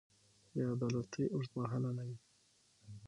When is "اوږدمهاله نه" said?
1.33-2.03